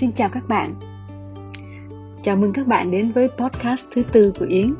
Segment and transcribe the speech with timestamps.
[0.00, 0.74] Xin chào các bạn.
[2.22, 4.74] Chào mừng các bạn đến với podcast thứ tư của Yến.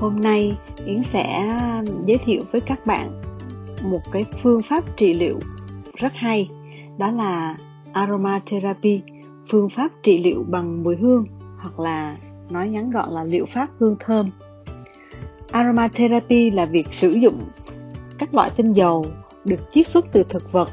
[0.00, 1.58] Hôm nay Yến sẽ
[2.06, 3.22] giới thiệu với các bạn
[3.82, 5.40] một cái phương pháp trị liệu
[5.94, 6.48] rất hay,
[6.98, 7.56] đó là
[7.92, 9.02] aromatherapy,
[9.48, 11.26] phương pháp trị liệu bằng mùi hương
[11.58, 12.16] hoặc là
[12.50, 14.30] nói ngắn gọn là liệu pháp hương thơm.
[15.52, 17.48] Aromatherapy là việc sử dụng
[18.18, 19.06] các loại tinh dầu
[19.44, 20.70] được chiết xuất từ thực vật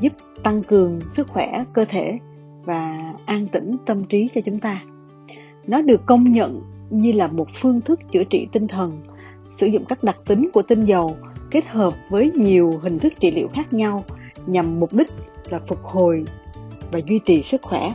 [0.00, 2.18] giúp tăng cường sức khỏe cơ thể
[2.64, 4.82] và an tĩnh tâm trí cho chúng ta.
[5.66, 9.02] Nó được công nhận như là một phương thức chữa trị tinh thần
[9.50, 11.16] sử dụng các đặc tính của tinh dầu
[11.50, 14.04] kết hợp với nhiều hình thức trị liệu khác nhau
[14.46, 15.08] nhằm mục đích
[15.48, 16.24] là phục hồi
[16.92, 17.94] và duy trì sức khỏe.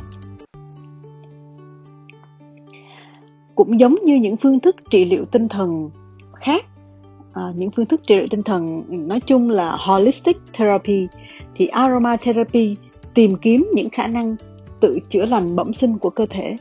[3.56, 5.90] Cũng giống như những phương thức trị liệu tinh thần
[6.36, 6.66] khác
[7.34, 11.08] à, những phương thức trị liệu tinh thần nói chung là holistic therapy
[11.56, 12.76] thì aromatherapy
[13.14, 14.36] tìm kiếm những khả năng
[14.80, 16.56] tự chữa lành bẩm sinh của cơ thể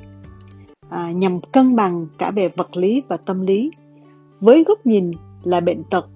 [0.89, 3.71] à, nhằm cân bằng cả về vật lý và tâm lý
[4.41, 5.11] với góc nhìn
[5.43, 6.07] là bệnh tật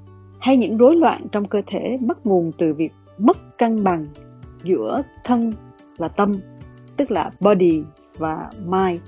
[0.41, 4.07] hay những rối loạn trong cơ thể bắt nguồn từ việc mất cân bằng
[4.65, 5.53] giữa thân
[5.99, 6.33] và tâm
[6.97, 7.83] tức là body
[8.19, 9.01] và mind.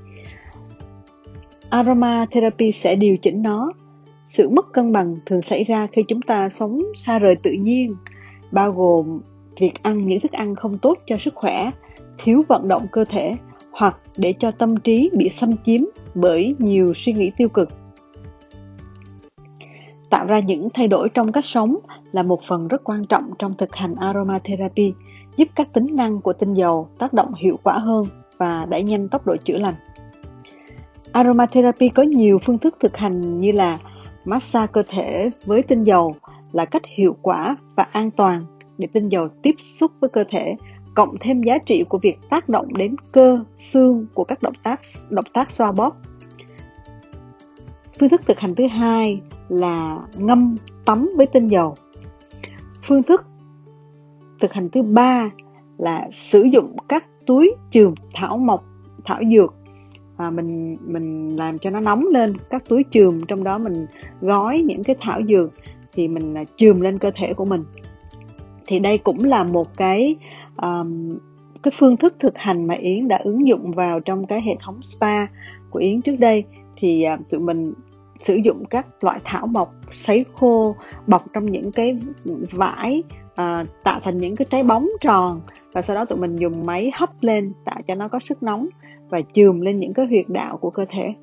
[1.70, 3.72] Aromatherapy sẽ điều chỉnh nó.
[4.24, 7.96] Sự mất cân bằng thường xảy ra khi chúng ta sống xa rời tự nhiên
[8.52, 9.20] bao gồm
[9.60, 11.70] việc ăn những thức ăn không tốt cho sức khỏe
[12.18, 13.34] thiếu vận động cơ thể
[13.72, 15.80] hoặc để cho tâm trí bị xâm chiếm
[16.14, 17.68] bởi nhiều suy nghĩ tiêu cực.
[20.10, 21.76] Tạo ra những thay đổi trong cách sống
[22.12, 24.92] là một phần rất quan trọng trong thực hành aromatherapy,
[25.36, 28.04] giúp các tính năng của tinh dầu tác động hiệu quả hơn
[28.38, 29.74] và đẩy nhanh tốc độ chữa lành.
[31.12, 33.78] Aromatherapy có nhiều phương thức thực hành như là
[34.24, 36.14] massage cơ thể với tinh dầu
[36.52, 38.44] là cách hiệu quả và an toàn
[38.78, 40.56] để tinh dầu tiếp xúc với cơ thể
[40.94, 44.80] cộng thêm giá trị của việc tác động đến cơ xương của các động tác
[45.10, 45.96] động tác xoa bóp.
[48.00, 51.76] Phương thức thực hành thứ hai là ngâm tắm với tinh dầu.
[52.82, 53.24] Phương thức
[54.40, 55.30] thực hành thứ ba
[55.78, 58.64] là sử dụng các túi chườm thảo mộc
[59.04, 59.54] thảo dược.
[60.16, 63.86] À, mình mình làm cho nó nóng lên các túi chườm trong đó mình
[64.20, 65.50] gói những cái thảo dược
[65.92, 67.64] thì mình à, chườm lên cơ thể của mình.
[68.66, 70.16] Thì đây cũng là một cái
[70.62, 71.18] um,
[71.62, 74.82] cái phương thức thực hành mà Yến đã ứng dụng vào trong cái hệ thống
[74.82, 75.26] spa
[75.70, 76.44] của Yến trước đây
[76.76, 77.74] thì uh, tụi mình
[78.20, 80.76] sử dụng các loại thảo mộc sấy khô
[81.06, 81.98] bọc trong những cái
[82.52, 83.02] vải
[83.34, 85.40] à, tạo thành những cái trái bóng tròn
[85.72, 88.68] và sau đó tụi mình dùng máy hấp lên tạo cho nó có sức nóng
[89.08, 91.14] và chườm lên những cái huyệt đạo của cơ thể.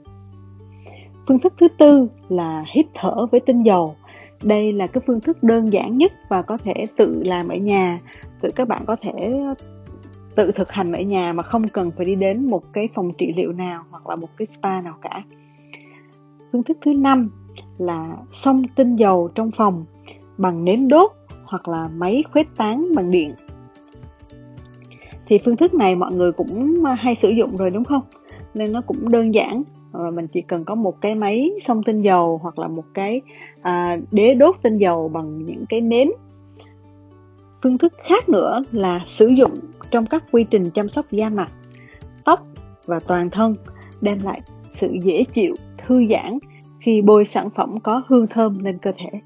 [1.27, 3.95] Phương thức thứ tư là hít thở với tinh dầu.
[4.43, 7.99] Đây là cái phương thức đơn giản nhất và có thể tự làm ở nhà
[8.41, 9.11] tự các bạn có thể
[9.47, 9.53] ờ,
[10.35, 13.33] tự thực hành ở nhà mà không cần phải đi đến một cái phòng trị
[13.35, 15.23] liệu nào hoặc là một cái spa nào cả.
[16.51, 17.29] Phương thức thứ năm
[17.77, 19.85] là xông tinh dầu trong phòng
[20.37, 21.11] bằng nến đốt
[21.43, 23.31] hoặc là máy khuếch tán bằng điện.
[25.25, 28.01] Thì phương thức này mọi người cũng ờ, hay sử dụng rồi đúng không?
[28.53, 32.01] Nên nó cũng đơn giản và mình chỉ cần có một cái máy xông tinh
[32.01, 33.21] dầu hoặc là một cái
[33.61, 36.09] à, đế đốt tinh dầu bằng những cái nến
[37.63, 39.55] phương thức khác nữa là sử dụng
[39.91, 41.51] trong các quy trình chăm sóc da mặt
[42.25, 42.47] tóc
[42.85, 43.55] và toàn thân
[44.01, 46.39] đem lại sự dễ chịu thư giãn
[46.79, 49.19] khi bôi sản phẩm có hương thơm lên cơ thể.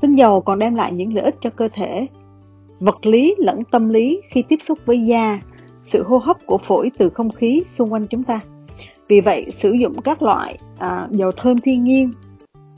[0.00, 2.06] Tinh dầu còn đem lại những lợi ích cho cơ thể
[2.80, 5.40] vật lý lẫn tâm lý khi tiếp xúc với da
[5.84, 8.40] sự hô hấp của phổi từ không khí xung quanh chúng ta.
[9.08, 12.10] Vì vậy sử dụng các loại à, dầu thơm thiên nhiên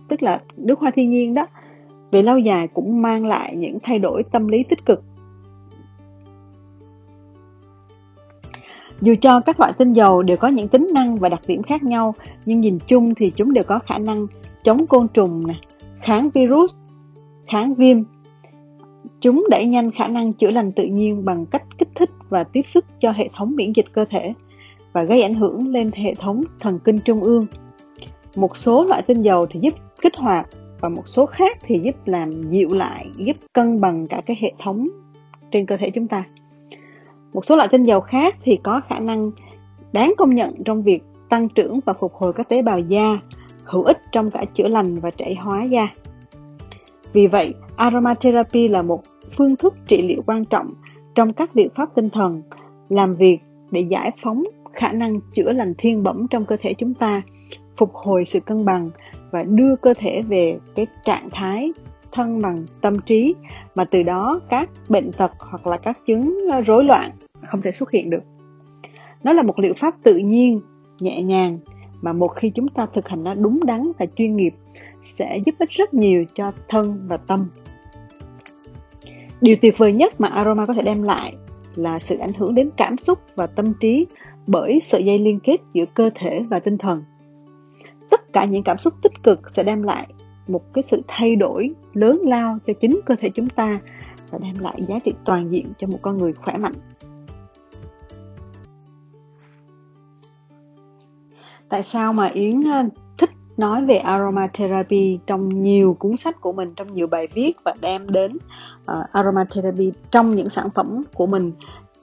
[0.09, 1.47] tức là nước hoa thiên nhiên đó
[2.16, 5.03] về lâu dài cũng mang lại những thay đổi tâm lý tích cực.
[9.00, 11.82] Dù cho các loại tinh dầu đều có những tính năng và đặc điểm khác
[11.82, 12.15] nhau,
[12.47, 14.26] nhưng nhìn chung thì chúng đều có khả năng
[14.65, 15.43] chống côn trùng
[16.03, 16.72] kháng virus,
[17.47, 18.03] kháng viêm.
[19.21, 22.62] Chúng đẩy nhanh khả năng chữa lành tự nhiên bằng cách kích thích và tiếp
[22.67, 24.35] sức cho hệ thống miễn dịch cơ thể
[24.93, 27.46] và gây ảnh hưởng lên hệ thống thần kinh trung ương.
[28.37, 30.46] Một số loại tinh dầu thì giúp kích hoạt
[30.81, 34.52] và một số khác thì giúp làm dịu lại, giúp cân bằng cả cái hệ
[34.58, 34.88] thống
[35.50, 36.25] trên cơ thể chúng ta.
[37.32, 39.31] Một số loại tinh dầu khác thì có khả năng
[39.93, 43.19] đáng công nhận trong việc tăng trưởng và phục hồi các tế bào da,
[43.64, 45.88] hữu ích trong cả chữa lành và trẻ hóa da.
[47.12, 49.02] Vì vậy, aromatherapy là một
[49.37, 50.75] phương thức trị liệu quan trọng
[51.14, 52.43] trong các liệu pháp tinh thần,
[52.88, 53.38] làm việc
[53.70, 57.22] để giải phóng khả năng chữa lành thiên bẩm trong cơ thể chúng ta
[57.76, 58.90] phục hồi sự cân bằng
[59.31, 61.73] và đưa cơ thể về cái trạng thái
[62.12, 63.34] thân bằng tâm trí,
[63.75, 67.11] mà từ đó các bệnh tật hoặc là các chứng rối loạn
[67.46, 68.23] không thể xuất hiện được.
[69.23, 70.61] Nó là một liệu pháp tự nhiên,
[71.00, 71.58] nhẹ nhàng,
[72.02, 74.55] mà một khi chúng ta thực hành nó đúng đắn và chuyên nghiệp
[75.05, 77.49] sẽ giúp ích rất nhiều cho thân và tâm.
[79.40, 81.32] Điều tuyệt vời nhất mà aroma có thể đem lại
[81.75, 84.06] là sự ảnh hưởng đến cảm xúc và tâm trí
[84.46, 87.02] bởi sợi dây liên kết giữa cơ thể và tinh thần
[88.37, 90.06] cả những cảm xúc tích cực sẽ đem lại
[90.49, 93.79] một cái sự thay đổi lớn lao cho chính cơ thể chúng ta
[94.31, 96.73] và đem lại giá trị toàn diện cho một con người khỏe mạnh.
[101.69, 102.85] Tại sao mà yến ờ,
[103.19, 107.75] thích nói về aromatherapy trong nhiều cuốn sách của mình trong nhiều bài viết và
[107.81, 108.39] đem đến
[108.93, 111.53] uh, aromatherapy trong những sản phẩm của mình?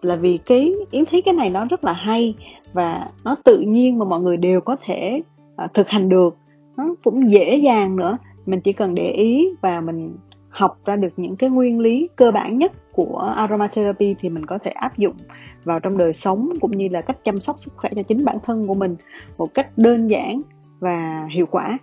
[0.02, 2.36] Là vì cái yến thấy cái này nó rất là hay
[2.74, 5.22] và nó tự nhiên mà mọi người đều có thể
[5.56, 6.38] À, thực hành được.
[6.78, 8.18] Nó cũng dễ dàng nữa.
[8.46, 10.18] Mình chỉ cần để ý và mình
[10.50, 14.58] học ra được những cái nguyên lý cơ bản nhất của aromatherapy thì mình có
[14.58, 15.16] thể áp dụng
[15.64, 18.38] vào trong đời sống cũng như là cách chăm sóc sức khỏe cho chính bản
[18.46, 18.96] thân của mình
[19.38, 20.42] một cách đơn giản
[20.80, 21.78] và hiệu quả.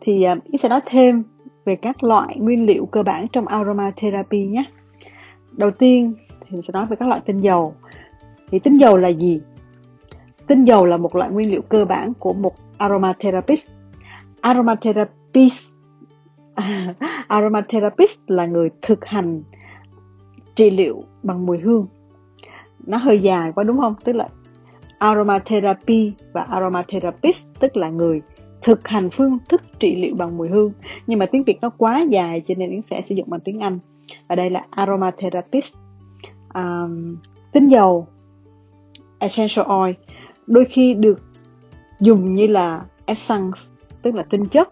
[0.00, 1.22] Thì à, ý sẽ nói thêm
[1.64, 4.64] về các loại nguyên liệu cơ bản trong aromatherapy nhé.
[5.52, 7.74] Đầu tiên thì mình sẽ nói về các loại tinh dầu.
[8.50, 9.40] Thì tinh dầu là gì?
[10.46, 13.70] Tinh dầu là một loại nguyên liệu cơ bản của một aromatherapist.
[14.40, 15.70] Aromatherapist
[17.28, 19.42] aromatherapist là người thực hành
[20.54, 21.86] trị liệu bằng mùi hương.
[22.86, 23.94] Nó hơi dài quá đúng không?
[24.04, 24.28] Tức là
[24.98, 28.22] aromatherapy và aromatherapist tức là người
[28.62, 30.72] thực hành phương thức trị liệu bằng mùi hương.
[31.06, 33.60] Nhưng mà tiếng việt nó quá dài cho nên yến sẽ sử dụng bằng tiếng
[33.60, 33.78] anh.
[34.28, 35.76] Và đây là aromatherapist.
[36.54, 37.16] Um,
[37.52, 38.06] tinh dầu
[39.18, 39.94] essential oil
[40.46, 41.20] đôi khi được
[42.00, 43.60] dùng như là essence,
[44.02, 44.68] tức là tinh chất.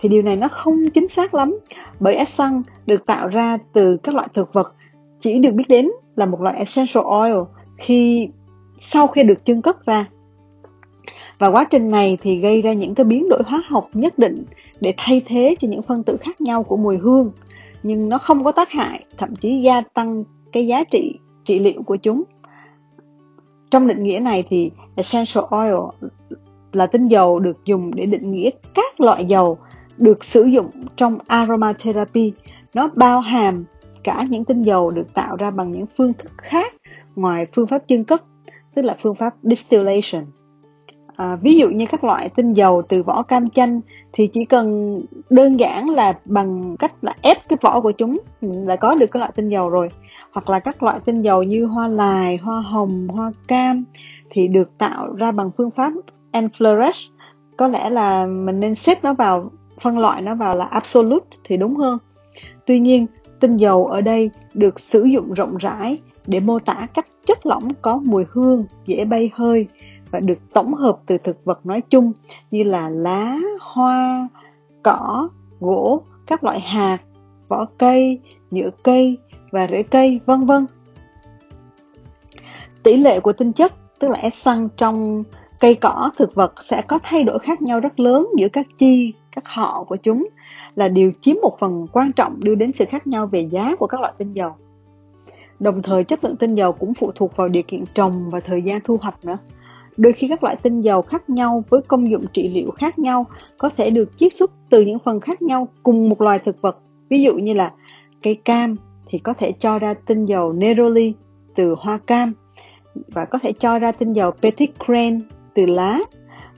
[0.00, 1.58] Thì điều này nó không chính xác lắm,
[2.00, 4.74] bởi essence được tạo ra từ các loại thực vật
[5.20, 7.38] chỉ được biết đến là một loại essential oil
[7.78, 8.28] khi,
[8.78, 10.08] sau khi được chân cất ra.
[11.38, 14.44] Và quá trình này thì gây ra những cái biến đổi hóa học nhất định
[14.80, 17.32] để thay thế cho những phân tử khác nhau của mùi hương.
[17.82, 21.14] Nhưng nó không có tác hại, thậm chí gia tăng cái giá trị
[21.44, 22.22] trị liệu của chúng
[23.70, 25.74] trong định nghĩa này thì essential oil
[26.72, 29.58] là tinh dầu được dùng để định nghĩa các loại dầu
[29.98, 32.32] được sử dụng trong aromatherapy.
[32.74, 33.64] Nó bao hàm
[34.04, 36.74] cả những tinh dầu được tạo ra bằng những phương thức khác
[37.16, 38.24] ngoài phương pháp chân cất
[38.74, 40.24] tức là phương pháp distillation.
[41.16, 43.80] À, ví dụ như các loại tinh dầu từ vỏ cam chanh
[44.12, 45.00] thì chỉ cần
[45.30, 49.20] đơn giản là bằng cách là ép cái vỏ của chúng là có được cái
[49.20, 49.88] loại tinh dầu rồi
[50.32, 53.84] hoặc là các loại tinh dầu như hoa lài hoa hồng hoa cam
[54.30, 55.92] thì được tạo ra bằng phương pháp
[56.32, 57.00] enfleurage
[57.56, 59.50] có lẽ là mình nên xếp nó vào
[59.80, 61.98] phân loại nó vào là absolute thì đúng hơn.
[62.66, 63.06] Tuy nhiên
[63.40, 67.68] tinh dầu ở đây được sử dụng rộng rãi để mô tả các chất lỏng
[67.82, 69.66] có mùi hương dễ bay hơi
[70.10, 72.12] và được tổng hợp từ thực vật nói chung
[72.50, 74.28] như là lá, hoa,
[74.82, 75.28] cỏ,
[75.60, 76.98] gỗ, các loại hạt,
[77.48, 79.18] vỏ cây, nhựa cây
[79.50, 80.66] và rễ cây, vân vân.
[82.82, 85.24] Tỷ lệ của tinh chất, tức là xăng trong
[85.60, 89.14] cây cỏ, thực vật sẽ có thay đổi khác nhau rất lớn giữa các chi,
[89.32, 90.28] các họ của chúng
[90.74, 93.86] là điều chiếm một phần quan trọng đưa đến sự khác nhau về giá của
[93.86, 94.50] các loại tinh dầu.
[95.58, 98.62] Đồng thời chất lượng tinh dầu cũng phụ thuộc vào điều kiện trồng và thời
[98.62, 99.38] gian thu hoạch nữa.
[99.96, 103.26] Đôi khi các loại tinh dầu khác nhau với công dụng trị liệu khác nhau
[103.58, 106.78] có thể được chiết xuất từ những phần khác nhau cùng một loài thực vật.
[107.08, 107.72] Ví dụ như là
[108.22, 108.76] cây cam
[109.10, 111.14] thì có thể cho ra tinh dầu neroli
[111.56, 112.32] từ hoa cam
[112.94, 115.20] và có thể cho ra tinh dầu petit crane
[115.54, 115.98] từ lá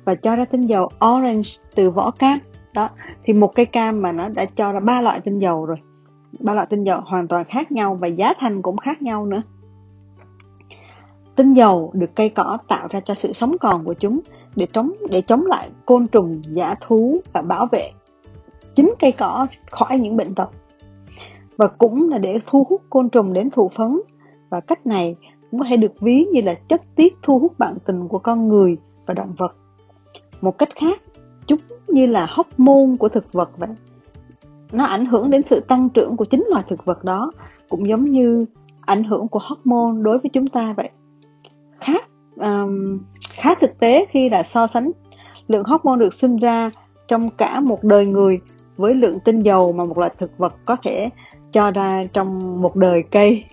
[0.05, 2.39] và cho ra tinh dầu orange từ vỏ cam.
[2.75, 2.89] Đó,
[3.25, 5.77] thì một cây cam mà nó đã cho ra ba loại tinh dầu rồi.
[6.41, 9.43] Ba loại tinh dầu hoàn toàn khác nhau và giá thành cũng khác nhau nữa.
[11.37, 14.21] Tinh dầu được cây cỏ tạo ra cho sự sống còn của chúng
[14.57, 17.91] để chống để chống lại côn trùng giả thú và bảo vệ
[18.75, 20.51] chính cây cỏ khỏi những bệnh tật
[21.57, 24.01] và cũng là để thu hút côn trùng đến thụ phấn.
[24.51, 25.17] Và cách này
[25.51, 28.49] cũng có thể được ví như là chất tiết thu hút bạn tình của con
[28.49, 29.57] người và động vật.
[30.41, 31.01] Một cách khác
[31.47, 33.69] chúng như là hóc môn của thực vật vậy.
[34.73, 37.31] Nó ảnh hưởng đến sự tăng trưởng của chính loài thực vật đó
[37.69, 38.45] cũng giống như
[38.81, 40.91] ảnh hưởng của hormone đối với chúng ta vậy.
[41.81, 41.93] Khá
[42.37, 42.99] um,
[43.37, 44.91] khá thực tế khi là so sánh
[45.49, 46.71] lượng hormone được sinh ra
[47.09, 48.41] trong cả một đời người
[48.77, 51.09] với lượng tinh dầu mà một loại thực vật có thể
[51.53, 53.45] cho ra trong một đời cây.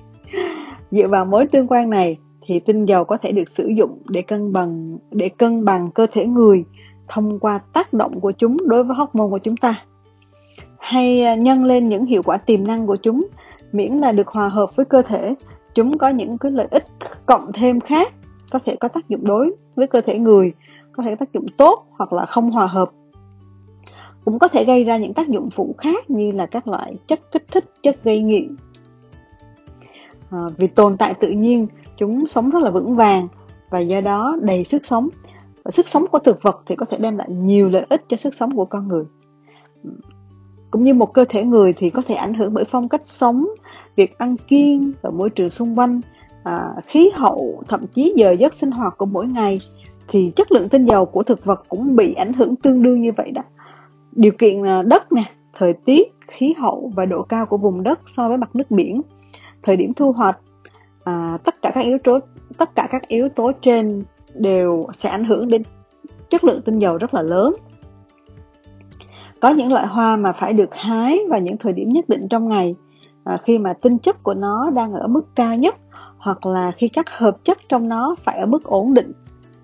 [0.92, 4.22] Dựa vào mối tương quan này thì tinh dầu có thể được sử dụng để
[4.22, 6.64] cân bằng, để cân bằng cơ thể người
[7.08, 9.84] thông qua tác động của chúng đối với hormone của chúng ta.
[10.80, 13.28] Hay à, nhân lên những hiệu quả tiềm năng của chúng,
[13.72, 15.36] miễn là được hòa hợp với cơ thể,
[15.76, 16.86] chúng có những cái lợi ích
[17.26, 18.14] cộng thêm khác,
[18.52, 20.52] có thể có tác dụng đối với cơ thể người,
[20.92, 22.90] có thể tác dụng tốt hoặc là không hòa hợp
[24.26, 27.32] cũng có thể gây ra những tác dụng phụ khác như là các loại chất
[27.32, 28.56] kích thích chất gây nghiện.
[30.30, 33.28] À, vì tồn tại tự nhiên chúng sống rất là vững vàng
[33.70, 35.10] và do đó đầy sức sống.
[35.64, 38.18] Và sức sống của thực vật thì có thể đem lại nhiều lợi ích cho
[38.18, 39.04] sức sống của con người.
[40.72, 43.48] Cũng như một cơ thể người thì có thể ảnh hưởng bởi phong cách sống
[43.96, 46.02] việc ăn kiêng và môi trường xung quanh
[46.44, 49.58] à, khí hậu thậm chí giờ giấc sinh hoạt của mỗi ngày
[50.08, 53.12] thì chất lượng tinh dầu của thực vật cũng bị ảnh hưởng tương đương như
[53.18, 53.42] vậy đó
[54.12, 55.24] điều kiện đất nè
[55.54, 59.02] thời tiết khí hậu và độ cao của vùng đất so với mặt nước biển.
[59.64, 60.40] Thời điểm thu hoạch
[61.04, 62.20] à, tất cả các yếu tố
[62.58, 65.62] tất cả các yếu tố trên đều sẽ ảnh hưởng đến
[66.30, 67.56] chất lượng tinh dầu rất là lớn.
[69.40, 72.50] Có những loại hoa mà phải được hái vào những thời điểm nhất định trong
[72.50, 72.76] ngày
[73.24, 75.76] à, khi mà tinh chất của nó đang ở mức cao nhất
[76.18, 79.12] hoặc là khi các hợp chất trong nó phải ở mức ổn định.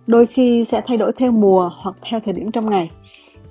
[0.08, 2.90] Đôi khi sẽ thay đổi theo mùa hoặc theo thời điểm trong ngày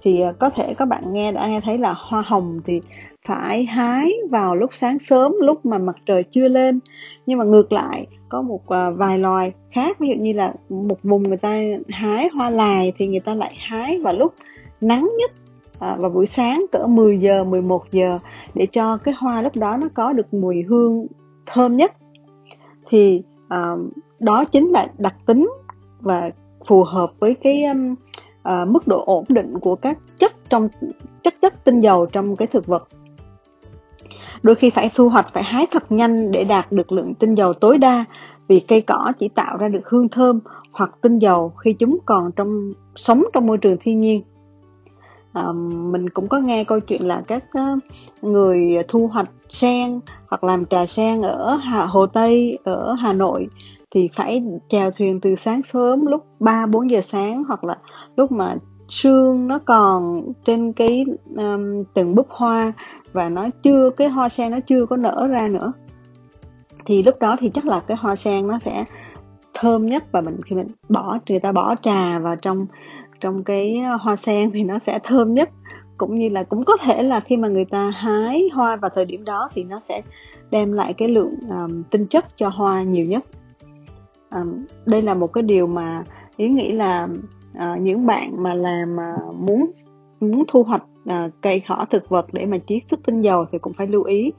[0.05, 2.81] thì ờ, có thể các bạn nghe đã nghe thấy là hoa hồng thì
[3.27, 6.81] phải hái vào lúc sáng sớm lúc mà mặt trời chưa lên.
[7.27, 10.99] Nhưng mà ngược lại có một ờ, vài loài khác ví dụ như là một
[11.03, 11.59] vùng người ta
[11.89, 14.35] hái hoa lài thì người ta lại hái vào lúc
[14.81, 15.31] nắng nhất
[15.79, 18.19] à, vào buổi sáng cỡ 10 giờ 11 giờ
[18.55, 21.07] để cho cái hoa lúc đó nó có được mùi hương
[21.47, 21.93] thơm nhất.
[22.89, 23.75] Thì à,
[24.21, 25.51] đó chính là đặc tính
[26.01, 26.31] và
[26.67, 27.95] phù hợp với cái um,
[28.49, 30.69] uh, mức độ ổn định của các chất trong
[31.23, 32.89] chất chất tinh dầu trong cái thực vật.
[34.43, 37.53] Đôi khi phải thu hoạch phải hái thật nhanh để đạt được lượng tinh dầu
[37.53, 38.05] tối đa
[38.49, 40.41] vì cây cỏ chỉ tạo ra được hương thơm
[40.73, 44.23] hoặc tinh dầu khi chúng còn trong sống trong môi trường thiên nhiên.
[45.33, 45.53] À,
[45.93, 47.79] mình cũng có nghe câu chuyện là các uh,
[48.23, 53.49] người thu hoạch sen hoặc làm trà sen ở Hà, Hồ Tây ở Hà Nội
[53.95, 57.79] thì phải chèo thuyền từ sáng sớm lúc 3 4 giờ sáng hoặc là
[58.17, 58.57] lúc mà
[58.89, 61.05] sương nó còn trên cái
[61.37, 62.73] um, từng búp hoa
[63.13, 65.73] và nó chưa cái hoa sen nó chưa có nở ra nữa.
[66.85, 68.85] Thì lúc đó thì chắc là cái hoa sen nó sẽ
[69.55, 72.67] thơm nhất và mình khi mình bỏ người ta bỏ trà vào trong
[73.21, 75.51] trong cái hoa sen thì nó sẽ thơm nhất.
[75.97, 79.05] Cũng như là cũng có thể là khi mà người ta hái hoa vào thời
[79.05, 80.03] điểm đó thì nó sẽ
[80.51, 83.25] đem lại cái lượng um, tinh chất cho hoa nhiều nhất
[84.87, 86.05] đây là một cái điều mà
[86.37, 87.09] ý nghĩ là
[87.59, 89.71] uh, những bạn mà làm uh, muốn
[90.21, 93.59] muốn thu hoạch uh, cây cỏ thực vật để mà chiết xuất tinh dầu thì
[93.59, 94.33] cũng phải lưu ý.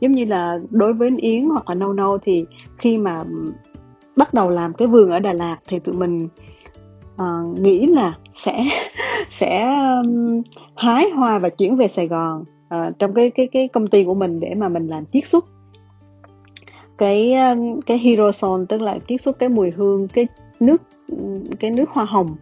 [0.00, 2.44] Giống như là đối với yến hoặc là nâu nâu thì
[2.78, 3.18] khi mà
[4.16, 6.28] bắt đầu làm cái vườn ở Đà Lạt thì tụi mình
[7.14, 8.64] uh, nghĩ là sẽ
[9.30, 10.42] sẽ um,
[10.76, 14.14] hái hoa và chuyển về Sài Gòn uh, trong cái cái cái công ty của
[14.14, 15.44] mình để mà mình làm chiết xuất
[17.00, 20.26] cái ờ, cái hydrosol tức là chiết xuất cái mùi hương cái
[20.60, 20.82] nước
[21.60, 22.36] cái nước hoa hồng.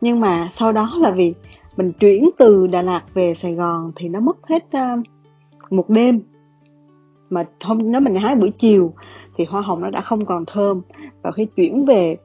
[0.00, 1.34] Nhưng mà sau đó là vì
[1.76, 5.04] mình chuyển từ Đà Lạt về Sài Gòn thì nó mất hết uh,
[5.72, 6.20] một đêm.
[7.30, 8.92] Mà hôm nếu mình hái buổi chiều
[9.36, 10.80] thì hoa hồng nó đã không còn thơm.
[11.22, 12.16] Và khi chuyển về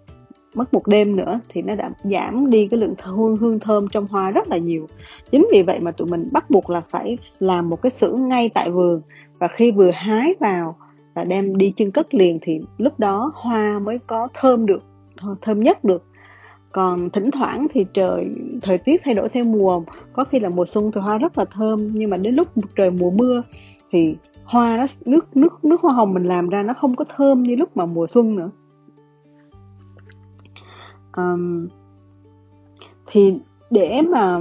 [0.56, 4.08] mất một đêm nữa thì nó đã giảm đi cái lượng hương hương thơm trong
[4.08, 4.88] hoa rất là nhiều.
[5.32, 8.50] Chính vì vậy mà tụi mình bắt buộc là phải làm một cái xưởng ngay
[8.53, 9.01] tại vườn.
[9.39, 10.75] Và khi vừa hái vào
[11.13, 14.84] và đem đi chân cất liền thì lúc đó hoa mới có thơm được
[15.41, 16.03] thơm nhất được.
[16.72, 18.25] Còn thỉnh thoảng thì trời
[18.62, 19.84] thời tiết thay đổi theo mùa.
[20.13, 22.91] Có khi là mùa xuân thì hoa rất là thơm nhưng mà đến lúc trời
[22.91, 23.43] mùa mưa
[23.91, 27.43] thì hoa nó nước nước nước hoa hồng mình làm ra nó không có thơm
[27.43, 28.50] như lúc mà mùa xuân nữa.
[31.17, 31.67] Um,
[33.12, 33.34] thì
[33.72, 34.39] để mà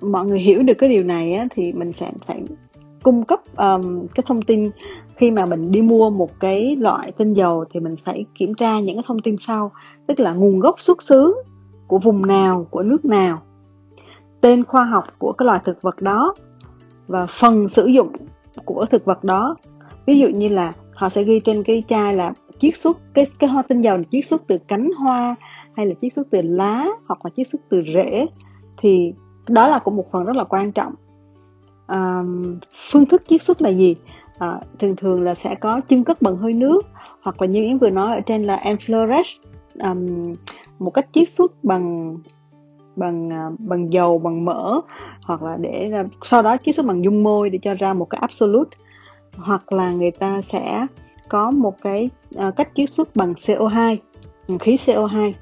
[0.00, 2.42] mọi người hiểu được cái điều này á, thì mình sẽ phải
[3.02, 4.70] cung cấp um, cái thông tin
[5.20, 8.80] khi mà mình đi mua một cái loại tinh dầu thì mình phải kiểm tra
[8.80, 9.72] những cái thông tin sau
[10.06, 11.34] tức là nguồn gốc xuất xứ
[11.86, 13.42] của vùng nào của nước nào
[14.40, 16.34] tên khoa học của cái loài thực vật đó
[17.08, 18.12] và phần sử dụng
[18.64, 19.56] của thực vật đó.
[20.06, 23.50] Ví dụ như là họ sẽ ghi trên cái chai là chiết xuất cái cái
[23.50, 25.34] hoa tinh dầu là chiết xuất từ cánh hoa
[25.76, 28.26] hay là chiết xuất từ lá hoặc là chiết xuất từ rễ
[28.82, 29.12] thì
[29.48, 30.94] đó là cũng một phần rất là quan trọng.
[31.86, 32.22] À,
[32.90, 33.96] phương thức chiết xuất là gì?
[34.40, 36.86] À, thường thường là sẽ có chân cất bằng hơi nước
[37.22, 39.38] hoặc là như yến vừa nói ở trên là enflorage
[39.82, 40.32] um,
[40.78, 42.16] một cách chiết xuất bằng
[42.96, 44.80] bằng ờ, bằng dầu bằng mỡ
[45.22, 45.90] hoặc là để
[46.22, 48.70] sau đó chiết xuất bằng dung môi để cho ra một cái absolute.
[49.36, 50.86] Hoặc là người ta sẽ
[51.28, 52.10] có một cái
[52.46, 53.96] uh, cách chiết xuất bằng CO2
[54.60, 55.32] khí CO2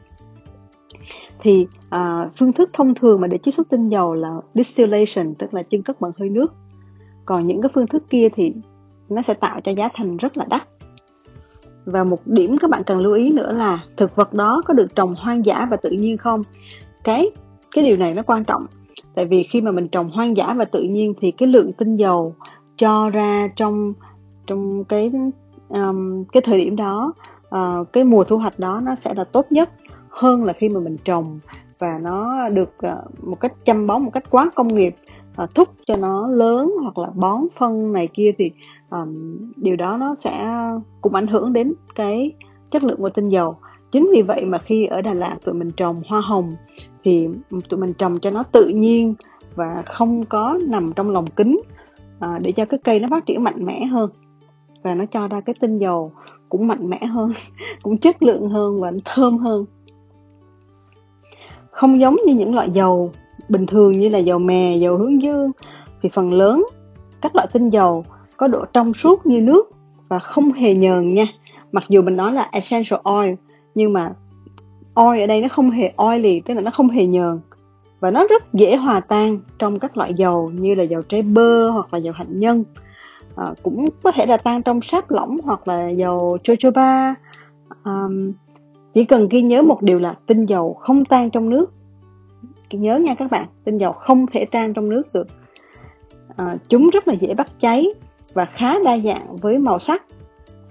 [1.40, 5.54] thì uh, phương thức thông thường mà để chiết xuất tinh dầu là distillation tức
[5.54, 6.54] là chân cất bằng hơi nước.
[7.24, 8.52] Còn những cái phương thức kia thì
[9.08, 10.62] nó sẽ tạo cho giá thành rất là đắt.
[11.84, 14.94] Và một điểm các bạn cần lưu ý nữa là thực vật đó có được
[14.94, 16.42] trồng hoang dã và tự nhiên không?
[17.04, 17.30] Cái
[17.74, 18.62] cái điều này nó quan trọng.
[19.14, 21.96] Tại vì khi mà mình trồng hoang dã và tự nhiên thì cái lượng tinh
[21.96, 22.34] dầu
[22.76, 23.90] cho ra trong
[24.46, 25.10] trong cái
[25.68, 27.12] um, cái thời điểm đó
[27.54, 29.70] uh, cái mùa thu hoạch đó nó sẽ là tốt nhất
[30.08, 31.40] hơn là khi mà mình trồng.
[31.78, 34.94] Và nó được uh, một cách chăm bón một cách quá công nghiệp
[35.38, 38.50] à, thúc cho nó lớn hoặc là bón phân này kia thì
[38.90, 40.48] um, điều đó nó sẽ
[41.00, 42.32] cũng ảnh hưởng đến cái
[42.70, 43.56] chất lượng của tinh dầu.
[43.92, 46.56] Chính vì vậy mà khi ở Đà Lạt tụi mình trồng hoa hồng
[47.04, 47.28] thì
[47.68, 49.14] tụi mình trồng cho nó tự nhiên
[49.54, 51.56] và không có nằm trong lồng kính
[52.20, 54.10] à, để cho cái cây nó phát triển mạnh mẽ hơn
[54.82, 56.12] và nó cho ra cái tinh dầu
[56.48, 57.32] cũng mạnh mẽ hơn
[57.82, 59.64] cũng chất lượng hơn và thơm hơn.
[61.70, 63.12] Không giống như những loại dầu
[63.48, 65.50] bình thường như là dầu mè dầu hướng dương.
[66.02, 66.66] Thì phần lớn
[67.20, 68.04] các loại tinh dầu
[68.36, 69.70] có độ trong suốt như nước
[70.08, 71.26] và không hề nhờn nha.
[71.72, 73.34] Mặc dù mình nói là essential oil
[73.74, 74.12] nhưng mà
[74.94, 77.40] oil ở đây nó không hề oily tức là nó không hề nhờn.
[78.00, 81.70] Và nó rất dễ hòa tan trong các loại dầu như là dầu trái bơ
[81.70, 82.64] hoặc là dầu hạnh nhân.
[83.36, 87.14] À, cũng có thể là tan trong sáp lỏng hoặc là dầu jojoba.
[87.84, 88.32] Um,
[88.94, 91.66] chỉ cần ghi nhớ một điều là tinh dầu không tan trong nước
[92.76, 95.26] nhớ nha các bạn tinh dầu không thể tan trong nước được.
[96.36, 97.86] À, chúng rất là dễ bắt cháy
[98.34, 100.02] và khá đa dạng với màu sắc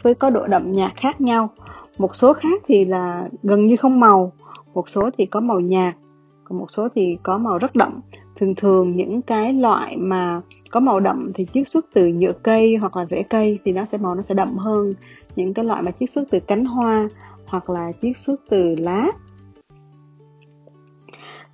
[0.03, 1.49] với có độ đậm nhạt khác nhau.
[1.97, 4.31] Một số khác thì là gần như không màu
[4.73, 5.95] một số thì có màu nhạt
[6.43, 7.91] còn một số thì có màu rất đậm.
[8.39, 12.75] Thường thường những cái loại mà có màu đậm thì chiết xuất từ nhựa cây
[12.75, 14.91] hoặc là rễ cây thì nó sẽ màu nó sẽ đậm hơn.
[15.35, 17.07] Những cái loại mà chiết xuất từ cánh hoa
[17.47, 19.07] hoặc là chiết xuất từ lá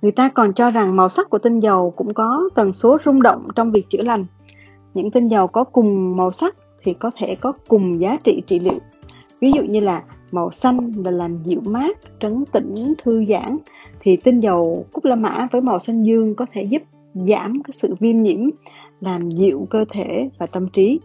[0.04, 3.22] người ta còn cho rằng màu sắc của tinh dầu cũng có tần số rung
[3.22, 4.24] động trong việc chữa lành.
[4.94, 8.58] Những tinh dầu có cùng màu sắc thì có thể có cùng giá trị trị
[8.58, 8.78] liệu.
[9.40, 13.58] Ví dụ như là màu xanh là làm dịu mát, trấn tĩnh, thư giãn
[14.00, 16.82] thì tinh dầu cúc la mã với màu xanh dương có thể giúp
[17.14, 18.50] giảm cái sự viêm nhiễm,
[19.00, 21.00] làm dịu cơ thể và tâm trí.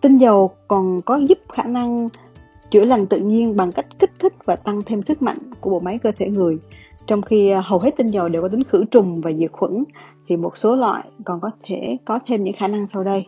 [0.00, 2.08] Tinh dầu còn có giúp khả năng
[2.70, 5.80] chữa lành tự nhiên bằng cách kích thích và tăng thêm sức mạnh của bộ
[5.80, 6.58] máy cơ thể người
[7.06, 9.84] trong khi à, hầu hết tinh dầu đều có tính khử trùng và diệt khuẩn
[10.26, 13.26] thì một số loại còn có thể có thêm những khả năng sau đây.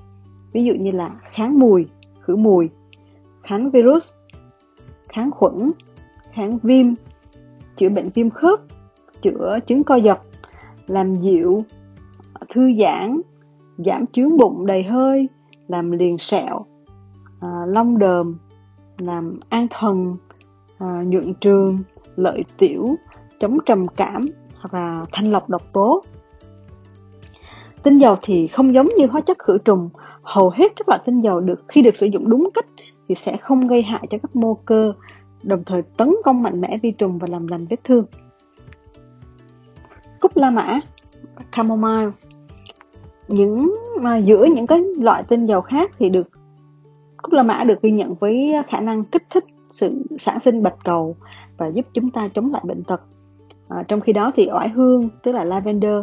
[0.53, 1.87] Ví dụ như là kháng mùi
[2.21, 2.69] khử mùi
[3.43, 4.13] kháng virus
[5.09, 5.73] kháng khuẩn
[6.33, 6.87] kháng viêm
[7.77, 8.61] chữa bệnh viêm khớp
[9.23, 10.19] chữa chứng co giật
[10.87, 11.65] làm dịu
[12.55, 13.21] thư giãn
[13.77, 15.29] giảm chướng bụng đầy hơi
[15.69, 16.67] làm liền sẹo
[17.41, 18.39] à, long đờm
[18.99, 20.17] làm an thần
[20.79, 21.79] à, nhuận trường
[22.17, 22.97] lợi tiểu
[23.41, 24.23] chống trầm cảm
[24.57, 26.03] hoặc là thanh lọc độc tố.
[27.83, 29.89] Tinh dầu thì không giống như hóa chất khử trùng.
[30.23, 32.67] Hầu hết các loại tinh dầu được khi được sử dụng đúng cách
[33.09, 34.93] thì sẽ không gây hại cho các mô cơ
[35.43, 38.05] đồng thời tấn công mạnh mẽ vi trùng và làm lành vết thương.
[40.21, 40.81] Cúc la mã
[41.53, 42.11] chamomile.
[43.29, 46.29] Những à, giữa những cái loại tinh dầu khác thì được
[47.23, 50.77] cúc la mã được ghi nhận với khả năng kích thích sự sản sinh bạch
[50.85, 51.17] cầu
[51.57, 53.01] và giúp chúng ta chống lại bệnh tật
[53.69, 55.95] à, trong khi đó thì oải hương tức là lavender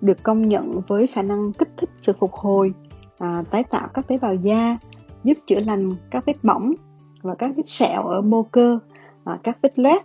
[0.00, 2.72] được công nhận với khả năng kích thích sự phục hồi
[3.18, 4.78] à, tái tạo các tế bào da
[5.24, 6.72] giúp chữa lành các vết bỏng
[7.22, 8.78] và các vết sẹo ở mô cơ
[9.24, 10.02] à, các vết loét.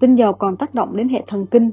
[0.00, 1.70] Tinh dầu còn tác động đến hệ thần kinh.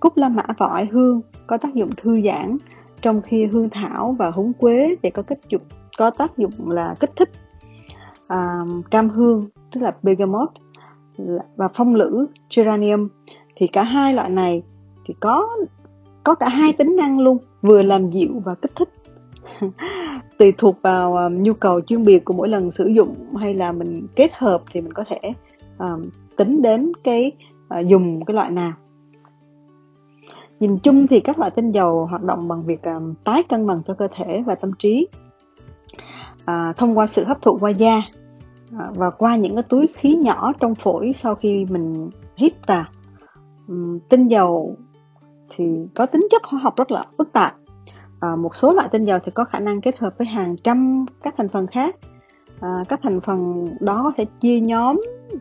[0.00, 2.56] Cúc la mã và oải hương có tác dụng thư giãn
[3.02, 5.62] trong khi hương thảo và húng quế thì có kích dụng
[5.98, 7.30] có tác dụng là kích thích
[8.28, 10.48] à, cam hương tức là bergamot
[11.56, 12.26] và phong lữ
[12.56, 13.08] geranium
[13.56, 14.62] thì cả hai loại này
[15.06, 15.48] thì có
[16.24, 18.88] có cả hai tính năng luôn vừa làm dịu và kích thích.
[20.38, 23.72] Tùy thuộc vào um, nhu cầu chuyên biệt của mỗi lần sử dụng hay là
[23.72, 25.32] mình kết hợp thì mình có thể
[25.78, 26.02] um,
[26.36, 27.32] tính đến cái
[27.80, 28.72] uh, dùng cái loại nào.
[30.60, 33.82] Nhìn chung thì các loại tinh dầu hoạt động bằng việc um, tái cân bằng
[33.86, 35.06] cho cơ thể và tâm trí
[36.40, 38.02] uh, thông qua sự hấp thụ qua da
[38.78, 42.84] à, và qua những cái túi khí nhỏ trong phổi sau khi mình hít vào
[43.68, 44.76] um, tinh dầu
[45.48, 47.54] thì có tính chất hóa học rất là phức tạp.
[48.20, 51.06] À, một số loại tinh dầu thì có khả năng kết hợp với hàng trăm
[51.22, 51.96] các thành phần khác.
[52.60, 55.00] À, các thành phần đó có thể chia nhóm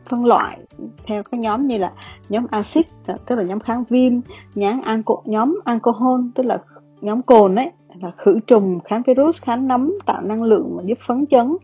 [0.10, 0.60] phân loại
[1.06, 1.94] theo các nhóm như là
[2.30, 4.14] nhóm axit tức là nhóm kháng viêm
[4.56, 6.58] nhóm anco, nhóm alcohol tức là
[7.02, 10.98] nhóm cồn đấy là khử trùng kháng virus kháng nấm tạo năng lượng và giúp
[11.08, 11.58] phấn chấn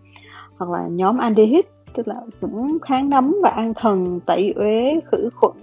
[0.61, 5.29] hoặc là nhóm aldehyde tức là cũng kháng nấm và an thần tẩy uế khử
[5.35, 5.55] khuẩn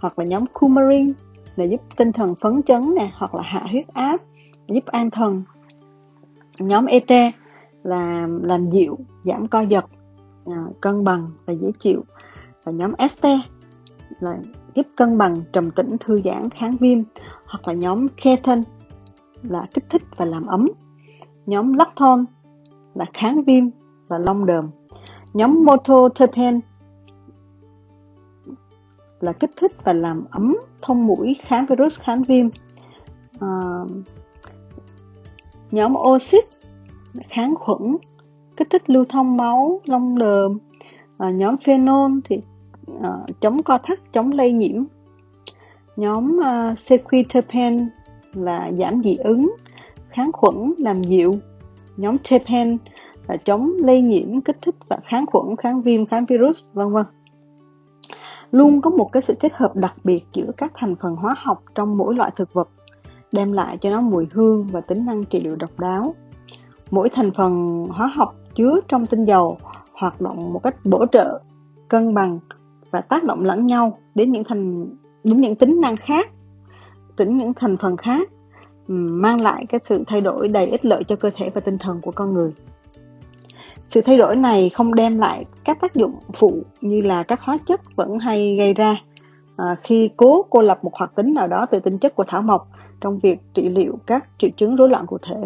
[0.00, 1.12] hoặc là nhóm coumarin
[1.56, 4.20] là giúp tinh thần phấn chấn nè hoặc là hạ huyết áp
[4.68, 5.42] giúp an thần.
[6.58, 7.34] Nhóm ET
[7.82, 9.84] là làm dịu giảm co giật
[10.46, 12.04] à, cân bằng và dễ chịu.
[12.64, 13.26] Và nhóm ST
[14.20, 14.38] là
[14.74, 16.98] giúp cân bằng trầm tĩnh thư giãn kháng viêm.
[17.46, 18.62] Hoặc là nhóm keton
[19.42, 20.68] là kích thích và làm ấm.
[21.46, 22.24] Nhóm lactone
[22.94, 23.64] là kháng viêm
[24.10, 24.70] và long đờm.
[25.34, 26.60] Nhóm mototerpen
[29.20, 32.48] là kích thích và làm ấm thông mũi kháng virus kháng viêm.
[33.40, 33.48] À,
[35.70, 36.44] nhóm oxit
[37.28, 37.96] kháng khuẩn
[38.56, 40.58] kích thích lưu thông máu long đờm.
[41.18, 42.40] À, nhóm phenol thì
[43.02, 44.84] à, chống co thắt chống lây nhiễm.
[45.96, 47.88] Nhóm à, sequiterpen
[48.34, 49.56] là giảm dị ứng
[50.08, 51.34] kháng khuẩn làm dịu.
[51.96, 52.78] Nhóm terpen
[53.30, 57.06] là chống lây nhiễm, kích thích và kháng khuẩn, kháng viêm, kháng virus, vân vân.
[58.52, 61.62] Luôn có một cái sự kết hợp đặc biệt giữa các thành phần hóa học
[61.74, 62.68] trong mỗi loại thực vật,
[63.32, 66.14] đem lại cho nó mùi hương và tính năng trị liệu độc đáo.
[66.90, 69.56] Mỗi thành phần hóa học chứa trong tinh dầu
[69.92, 71.40] hoạt động một cách bổ trợ,
[71.88, 72.38] cân bằng
[72.90, 74.86] và tác động lẫn nhau đến những thành,
[75.24, 76.30] đến những tính năng khác,
[77.16, 78.30] tính những thành phần khác
[78.96, 82.00] mang lại cái sự thay đổi đầy ích lợi cho cơ thể và tinh thần
[82.00, 82.52] của con người
[83.90, 87.58] sự thay đổi này không đem lại các tác dụng phụ như là các hóa
[87.68, 88.96] chất vẫn hay gây ra.
[89.56, 92.42] À, khi cố cô lập một hoạt tính nào đó từ tính chất của thảo
[92.42, 92.68] mộc
[93.00, 95.42] trong việc trị liệu các triệu chứng rối loạn cụ thể.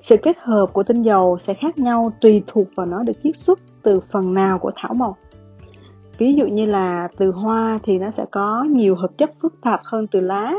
[0.00, 3.36] Sự kết hợp của tinh dầu sẽ khác nhau tùy thuộc vào nó được chiết
[3.36, 5.18] xuất từ phần nào của thảo mộc.
[6.18, 9.80] Ví dụ như là từ hoa thì nó sẽ có nhiều hợp chất phức tạp
[9.84, 10.54] hơn từ lá.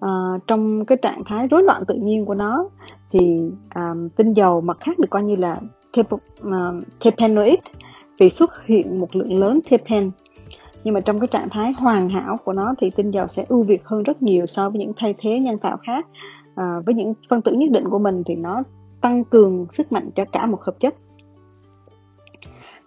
[0.00, 0.10] À,
[0.46, 2.68] trong cái trạng thái rối loạn tự nhiên của nó
[3.12, 3.18] thì
[3.74, 5.56] um, tinh dầu mặt khác được coi như là
[5.92, 7.58] terp, uh, ờ, terpenoid
[8.18, 10.10] vì xuất hiện một lượng lớn terpen
[10.84, 13.62] nhưng mà trong cái trạng thái hoàn hảo của nó thì tinh dầu sẽ ưu
[13.62, 16.06] việt hơn rất nhiều so với những thay thế nhân tạo khác.
[16.54, 18.62] À, với những phân tử nhất định của mình thì nó
[19.00, 20.94] tăng cường sức mạnh cho cả một hợp chất.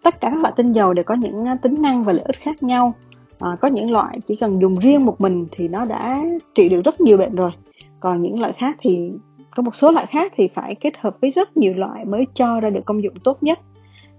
[0.04, 2.40] Tất cả các loại tinh dầu đều có những ờ, tính năng và lợi ích
[2.40, 2.94] khác nhau.
[3.40, 6.24] À, có những loại chỉ cần dùng riêng một mình thì nó đã
[6.56, 7.52] trị được rất nhiều bệnh rồi.
[8.00, 9.12] Còn những loại khác thì
[9.56, 12.60] có một số loại khác thì phải kết hợp với rất nhiều loại mới cho
[12.60, 13.60] ra được công dụng tốt nhất.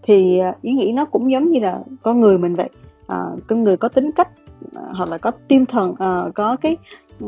[0.03, 2.69] Thì à, ý nghĩ nó cũng giống như là con người mình vậy.
[3.07, 4.29] À, con người có tính cách
[4.75, 6.77] à, hoặc là có tinh thần à, có cái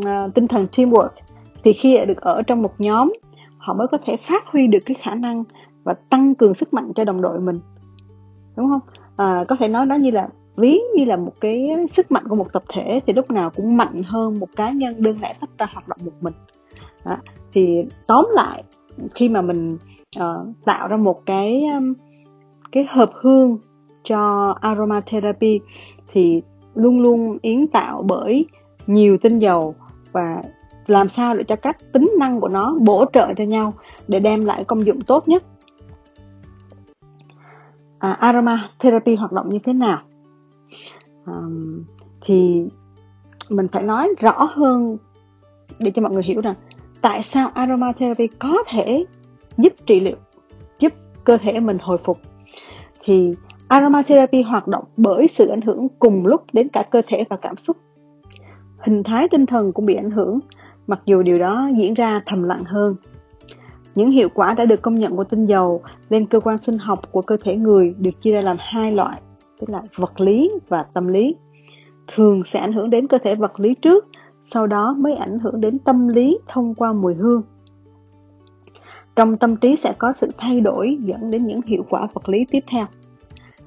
[0.07, 1.09] à, tinh thần teamwork
[1.64, 3.12] thì khi được ở trong một nhóm
[3.59, 5.44] họ mới có thể phát huy được cái khả năng
[5.85, 7.61] và tăng cường sức mạnh cho đồng đội mình.
[8.57, 8.81] Đúng không?
[9.16, 12.35] À, có thể nói nó như là ví như là một cái sức mạnh của
[12.35, 15.51] một tập thể thì lúc nào cũng mạnh hơn một cá nhân đơn lẻ tách
[15.59, 16.35] ra hoạt động một mình
[17.09, 17.16] đó.
[17.53, 18.64] thì tóm lại
[19.14, 19.79] khi mà mình
[20.18, 21.94] uh, tạo ra một cái um,
[22.73, 23.59] cái hợp hương
[24.05, 25.61] cho aromatherapy
[26.12, 26.42] thì
[26.75, 28.47] luôn luôn yến tạo bởi
[28.87, 29.75] nhiều tinh dầu
[30.12, 30.42] và
[30.87, 33.75] làm sao để cho các tính năng của nó bổ trợ cho nhau
[34.09, 35.44] để đem lại công dụng tốt nhất
[37.99, 40.03] à, aromatherapy hoạt động như thế nào
[41.25, 41.35] à,
[42.27, 42.62] thì
[43.51, 44.97] mình phải nói rõ hơn
[45.79, 46.55] để cho mọi người hiểu rằng
[47.02, 49.04] tại sao aromatherapy có thể
[49.58, 50.16] giúp trị liệu
[50.78, 50.92] giúp
[51.24, 52.18] cơ thể mình hồi phục?
[53.04, 53.34] Thì
[53.68, 57.56] aromatherapy hoạt động bởi sự ảnh hưởng cùng lúc đến cả cơ thể và cảm
[57.56, 57.76] xúc.
[58.78, 60.38] Hình thái tinh thần cũng bị ảnh hưởng
[60.87, 62.96] mặc dù điều đó diễn ra thầm lặng hơn.
[63.94, 67.12] Những hiệu quả đã được công nhận của tinh dầu lên cơ quan sinh học
[67.12, 69.20] của cơ thể người được chia ra làm hai loại,
[69.61, 71.34] tức là vật lý và tâm lý.
[72.14, 74.06] Thường sẽ ảnh hưởng đến cơ thể vật lý trước,
[74.52, 77.42] sau đó mới ảnh hưởng đến tâm lý thông qua mùi hương.
[79.16, 82.38] Trong tâm trí sẽ có sự thay đổi dẫn đến những hiệu quả vật lý
[82.50, 82.87] tiếp theo.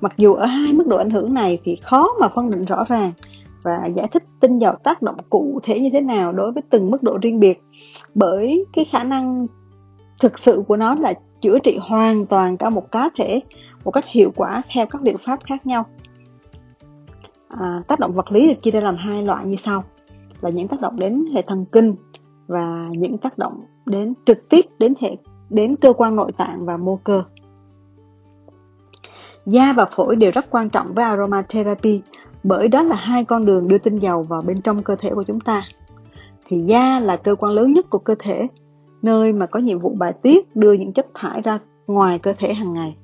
[0.02, 2.84] Mặc dù ở hai mức độ ảnh hưởng này thì khó mà phân định rõ
[2.88, 3.12] ràng
[3.64, 6.92] và giải thích tinh dầu tác động cụ thể như thế nào đối với từng
[6.92, 7.64] mức độ riêng biệt
[8.16, 9.48] bởi cái khả năng
[10.20, 13.40] thực sự của nó là chữa trị hoàn toàn cả một cá thể
[13.84, 15.86] một cách hiệu quả theo các liệu pháp khác nhau
[17.50, 19.84] à, tác động vật lý được chia ra làm hai loại như sau
[20.42, 21.96] là những tác động đến hệ thần kinh
[22.48, 25.18] và những tác động đến trực tiếp đến hệ
[25.50, 27.24] đến cơ quan nội tạng và mô cơ
[29.46, 32.02] da và phổi đều rất quan trọng với aromatherapy
[32.44, 35.24] bởi đó là hai con đường đưa tinh dầu vào bên trong cơ thể của
[35.24, 35.62] chúng ta
[36.48, 38.48] thì da là cơ quan lớn nhất của cơ thể
[39.02, 42.54] nơi mà có nhiệm vụ bài tiết đưa những chất thải ra ngoài cơ thể
[42.54, 42.98] hàng ngày.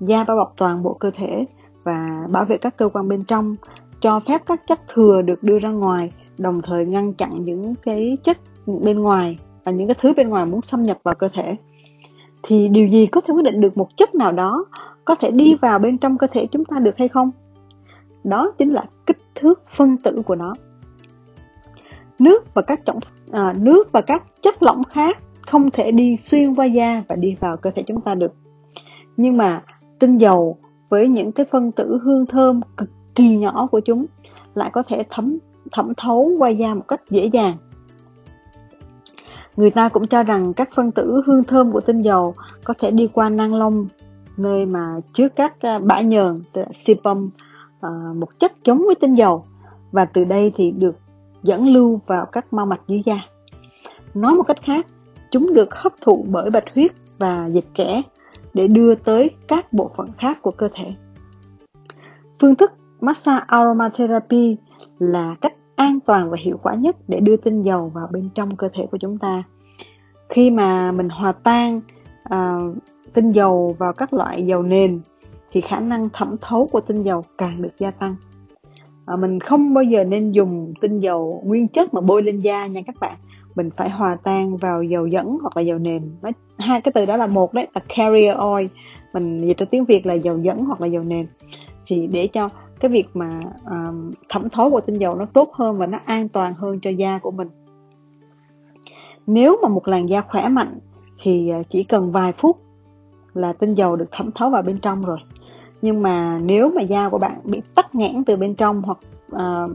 [0.00, 1.44] Da bao bọc toàn bộ cơ thể
[1.84, 3.56] và bảo vệ các cơ quan bên trong,
[4.00, 8.16] cho phép các chất thừa được đưa ra ngoài, đồng thời ngăn chặn những cái
[8.24, 11.56] chất bên ngoài và những cái thứ bên ngoài muốn xâm nhập vào cơ thể.
[12.42, 14.64] Thì điều gì có thể quyết định được một chất nào đó
[15.04, 17.30] có thể đi vào bên trong cơ thể chúng ta được hay không?
[18.24, 20.54] Đó chính là kích thước phân tử của nó.
[22.18, 22.98] Nước và các trọng
[23.32, 27.36] à, nước và các chất lỏng khác không thể đi xuyên qua da và đi
[27.40, 28.32] vào cơ thể chúng ta được
[29.16, 29.62] nhưng mà
[29.98, 34.06] tinh dầu với những cái phân tử hương thơm cực kỳ nhỏ của chúng
[34.54, 35.38] lại có thể thấm
[35.74, 37.56] thẩm thấu qua da một cách dễ dàng.
[39.56, 42.34] Người ta cũng cho rằng các phân tử hương thơm của tinh dầu
[42.64, 43.88] có thể đi qua nang lông,
[44.36, 47.30] nơi mà chứa các à, bã nhờn, tức là sebum
[47.80, 49.44] à, một chất giống với tinh dầu,
[49.92, 50.96] và từ đây thì được
[51.42, 53.18] dẫn lưu vào các mao mạch dưới da.
[54.14, 54.86] Nói một cách khác,
[55.30, 58.02] chúng được hấp thụ bởi bạch huyết và dịch kẽ
[58.54, 60.86] để đưa tới các bộ phận khác của cơ thể.
[62.40, 64.56] Phương thức massage aromatherapy
[64.98, 68.56] là cách an toàn và hiệu quả nhất để đưa tinh dầu vào bên trong
[68.56, 69.42] cơ thể của chúng ta.
[70.28, 71.80] Khi mà mình hòa tan
[72.24, 72.58] à,
[73.12, 75.00] tinh dầu vào các loại dầu nền
[75.52, 78.16] thì khả năng thẩm thấu của tinh dầu càng được gia tăng.
[79.06, 82.66] À, mình không bao giờ nên dùng tinh dầu nguyên chất mà bôi lên da
[82.66, 83.16] nha các bạn.
[83.54, 86.02] Mình phải hòa tan vào dầu dẫn hoặc là dầu nền.
[86.22, 88.66] Nó hai cái từ đó là một đấy là carrier oil.
[89.12, 91.26] Mình dịch ra tiếng việt là dầu dẫn hoặc là dầu nền
[91.86, 92.48] thì để cho
[92.80, 93.28] cái việc mà
[93.70, 96.90] um, thẩm thấu của tinh dầu nó tốt hơn và nó an toàn hơn cho
[96.90, 97.48] da của mình.
[99.26, 100.78] Nếu mà một làn da khỏe mạnh
[101.22, 102.58] thì ờ, chỉ cần vài phút
[103.34, 105.18] là tinh dầu được thẩm thấu vào bên trong rồi.
[105.82, 108.98] Nhưng mà nếu mà da của bạn bị tắc nghẽn từ bên trong hoặc
[109.34, 109.70] uh,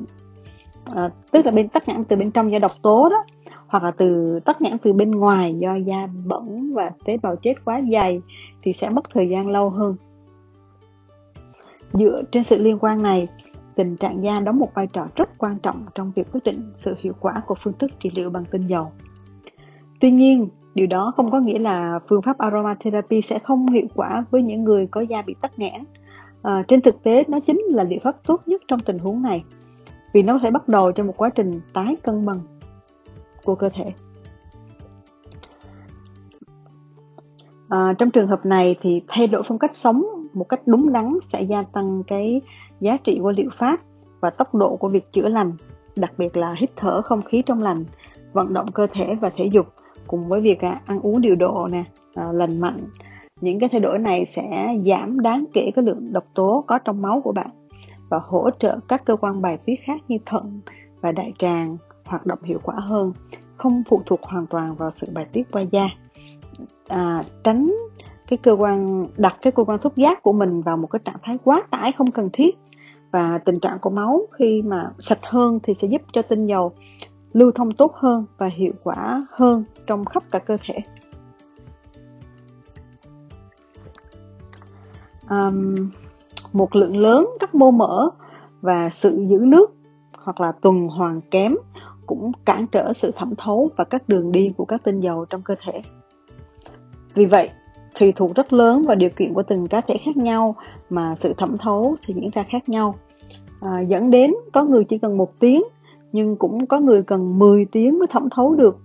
[0.91, 3.23] uh, tức là bên tắc nghẽn từ bên trong do độc tố đó
[3.67, 7.53] hoặc là từ tắc nghẽn từ bên ngoài do da bẩn và tế bào chết
[7.65, 8.21] quá dày
[8.61, 9.95] thì sẽ mất thời gian lâu hơn
[11.93, 13.27] dựa trên sự liên quan này
[13.75, 16.95] tình trạng da đóng một vai trò rất quan trọng trong việc quyết định sự
[16.99, 18.91] hiệu quả của phương thức trị liệu bằng tinh dầu.
[19.99, 24.25] Tuy nhiên điều đó không có nghĩa là phương pháp aromatherapy sẽ không hiệu quả
[24.31, 25.83] với những người có da bị tắc nghẽn.
[26.41, 29.43] À, trên thực tế nó chính là liệu pháp tốt nhất trong tình huống này
[30.13, 32.39] vì nó có thể bắt đầu cho một quá trình tái cân bằng
[33.43, 33.85] của cơ thể.
[37.69, 41.17] À, trong trường hợp này thì thay đổi phong cách sống một cách đúng đắn
[41.33, 42.41] sẽ gia tăng cái
[42.79, 43.79] giá trị của liệu pháp
[44.19, 45.51] và tốc độ của việc chữa lành
[45.95, 47.83] đặc biệt là hít thở không khí trong lành
[48.33, 49.65] vận động cơ thể và thể dục
[50.07, 51.83] cùng với việc à, ăn uống điều độ nè
[52.15, 52.89] à, lành mạnh.
[53.41, 57.01] Những cái thay đổi này sẽ giảm đáng kể cái lượng độc tố có trong
[57.01, 57.49] máu của bạn
[58.09, 60.61] và hỗ trợ các cơ quan bài tiết khác như thận
[61.01, 63.13] và đại tràng hoạt động hiệu quả hơn
[63.57, 65.87] không phụ thuộc hoàn toàn vào sự bài tiết qua da.
[66.87, 67.71] À, tránh
[68.29, 71.17] cái cơ quan đặt cái cơ quan xúc giác của mình vào một cái trạng
[71.23, 72.57] thái quá tải không cần thiết
[73.11, 76.71] và tình trạng của máu khi mà sạch hơn thì sẽ giúp cho tinh dầu
[77.33, 80.79] lưu thông tốt hơn và hiệu quả hơn trong khắp cả cơ thể
[85.29, 85.75] um,
[86.53, 88.09] một lượng lớn các mô mỡ
[88.61, 89.71] và sự giữ nước
[90.17, 91.55] hoặc là tuần hoàn kém
[92.05, 95.41] cũng cản trở sự thẩm thấu và các đường đi của các tinh dầu trong
[95.41, 95.81] cơ thể.
[97.13, 97.49] Vì vậy,
[97.99, 100.55] tùy thuộc rất lớn vào điều kiện của từng cá thể khác nhau
[100.89, 102.95] mà sự thẩm thấu sẽ diễn ra khác nhau.
[103.61, 105.63] À, dẫn đến có người chỉ cần một tiếng
[106.11, 108.77] nhưng cũng có người cần 10 tiếng mới thẩm thấu được.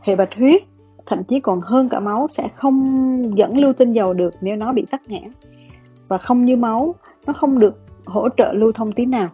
[0.00, 0.62] Hệ bạch huyết
[1.06, 2.84] thậm chí còn hơn cả máu sẽ không
[3.38, 5.32] dẫn lưu tinh dầu được nếu nó bị tắc nghẽn
[6.08, 6.94] và không như máu
[7.26, 7.74] nó không được
[8.06, 9.28] hỗ trợ lưu thông tí nào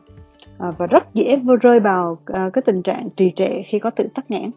[0.59, 4.09] à, và rất dễ rơi vào à, cái tình trạng trì trệ khi có tự
[4.15, 4.51] tắc nghẽn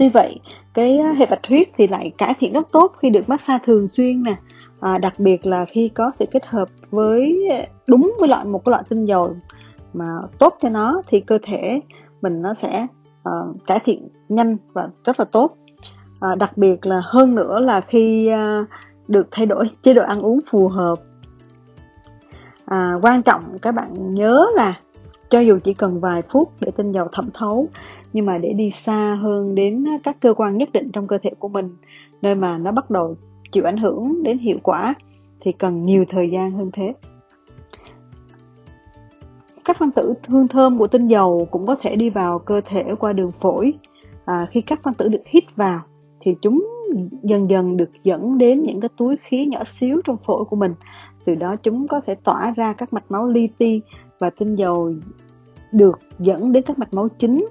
[0.00, 0.40] tuy vậy
[0.74, 3.88] cái à, hệ bạch huyết thì lại cải thiện rất tốt khi được massage thường
[3.88, 4.36] xuyên nè.
[4.80, 8.64] À, đặc biệt là khi có sự kết hợp với à, đúng với loại một
[8.64, 9.36] cái loại tinh dầu
[9.92, 10.06] mà
[10.38, 11.80] tốt cho nó thì cơ thể
[12.22, 12.86] mình nó sẽ
[13.28, 15.56] uh, cải thiện nhanh và rất là tốt.
[16.20, 18.68] À, đặc biệt là hơn nữa là khi uh,
[19.08, 20.98] được thay đổi chế độ ăn uống phù hợp.
[22.64, 24.74] À, quan trọng các bạn nhớ là
[25.30, 27.68] cho dù chỉ cần vài phút để tinh dầu thẩm thấu
[28.12, 31.30] nhưng mà để đi xa hơn đến các cơ quan nhất định trong cơ thể
[31.38, 31.76] của mình
[32.22, 33.16] nơi mà nó bắt đầu
[33.52, 34.94] chịu ảnh hưởng đến hiệu quả
[35.40, 36.94] thì cần nhiều thời gian hơn thế.
[39.64, 42.84] Các phân tử hương thơm của tinh dầu cũng có thể đi vào cơ thể
[42.98, 43.72] qua đường phổi.
[44.24, 45.80] À, khi các phân tử được hít vào
[46.20, 46.66] thì chúng
[47.22, 50.74] dần dần được dẫn đến những cái túi khí nhỏ xíu trong phổi của mình.
[51.24, 53.80] Từ đó chúng có thể tỏa ra các mạch máu li ti
[54.18, 54.92] và tinh dầu
[55.72, 57.46] được dẫn đến các mạch máu chính.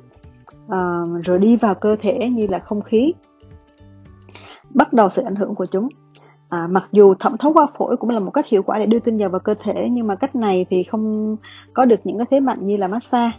[0.69, 3.13] Ờ, rồi đi vào cơ thể như là không khí
[4.69, 5.87] bắt đầu sự ảnh hưởng của chúng.
[6.49, 8.99] À, mặc dù thẩm thấu qua phổi cũng là một cách hiệu quả để đưa
[8.99, 11.35] tinh dầu vào cơ thể nhưng mà cách này thì không
[11.73, 13.37] có được những cái thế mạnh như là massage.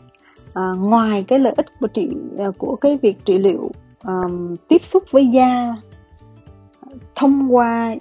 [0.54, 3.70] À, ngoài cái lợi ích của trị à, của cái việc trị liệu
[4.04, 5.76] um, tiếp xúc với da
[7.14, 7.94] thông qua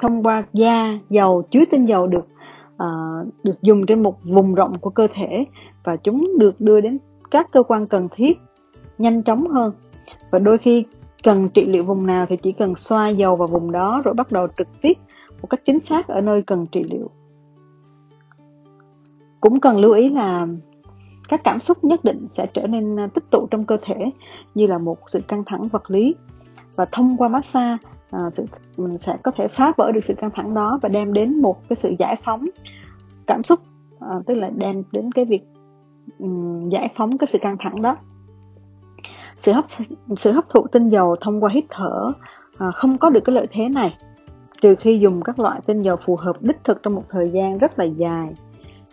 [0.00, 2.26] thông qua da dầu chứa tinh dầu được
[2.74, 5.44] uh, được dùng trên một vùng rộng của cơ thể
[5.84, 6.98] và chúng được đưa đến
[7.30, 8.38] các cơ quan cần thiết
[8.98, 9.72] nhanh chóng hơn.
[10.30, 10.84] Và đôi khi
[11.22, 14.32] cần trị liệu vùng nào thì chỉ cần xoa dầu vào vùng đó rồi bắt
[14.32, 14.92] đầu trực tiếp
[15.42, 17.10] một cách chính xác ở nơi cần trị liệu.
[19.40, 20.46] Cũng cần lưu ý là
[21.28, 24.10] các cảm xúc nhất định sẽ trở nên tích tụ trong cơ thể
[24.54, 26.14] như là một sự căng thẳng vật lý.
[26.76, 27.76] Và thông qua massage
[28.10, 28.44] à, sự
[28.76, 31.68] mình sẽ có thể phá vỡ được sự căng thẳng đó và đem đến một
[31.68, 32.48] cái sự giải phóng
[33.26, 33.60] cảm xúc
[34.00, 35.42] à, tức là đem đến cái việc
[36.18, 37.96] um, giải phóng cái sự căng thẳng đó
[39.38, 39.64] sự hấp
[40.16, 42.12] sự hấp thụ tinh dầu thông qua hít thở
[42.58, 43.96] à, không có được cái lợi thế này.
[44.60, 47.58] Trừ khi dùng các loại tinh dầu phù hợp đích thực trong một thời gian
[47.58, 48.34] rất là dài.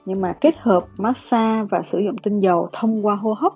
[0.06, 3.54] Nhưng mà kết hợp massage và sử dụng tinh dầu thông qua hô hấp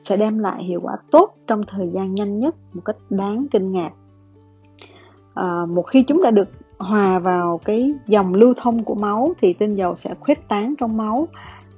[0.00, 3.72] sẽ đem lại hiệu quả tốt trong thời gian nhanh nhất một cách đáng kinh
[3.72, 3.90] ngạc.
[5.34, 6.48] À, một khi chúng đã được
[6.78, 10.96] hòa vào cái dòng lưu thông của máu thì tinh dầu sẽ khuếch tán trong
[10.96, 11.28] máu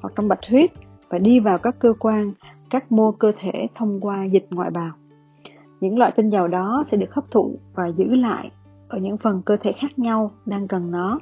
[0.00, 0.70] hoặc trong bạch huyết
[1.08, 2.32] và đi vào các cơ quan
[2.70, 4.90] các mô cơ thể thông qua dịch ngoại bào.
[5.80, 8.50] Những loại tinh dầu đó sẽ được hấp thụ và giữ lại
[8.88, 11.18] ở những phần cơ thể khác nhau đang cần nó.